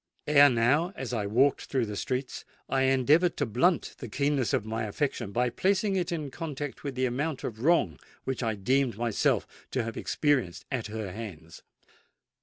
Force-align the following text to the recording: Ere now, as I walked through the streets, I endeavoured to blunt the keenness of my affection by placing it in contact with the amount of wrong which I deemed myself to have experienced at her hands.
Ere 0.25 0.49
now, 0.49 0.91
as 0.95 1.13
I 1.13 1.27
walked 1.27 1.65
through 1.65 1.85
the 1.85 1.95
streets, 1.95 2.43
I 2.67 2.85
endeavoured 2.85 3.37
to 3.37 3.45
blunt 3.45 3.93
the 3.99 4.09
keenness 4.09 4.51
of 4.51 4.65
my 4.65 4.85
affection 4.85 5.31
by 5.31 5.51
placing 5.51 5.95
it 5.95 6.11
in 6.11 6.31
contact 6.31 6.83
with 6.83 6.95
the 6.95 7.05
amount 7.05 7.43
of 7.43 7.61
wrong 7.61 7.99
which 8.23 8.41
I 8.41 8.55
deemed 8.55 8.97
myself 8.97 9.45
to 9.69 9.83
have 9.83 9.97
experienced 9.97 10.65
at 10.71 10.87
her 10.87 11.11
hands. 11.11 11.61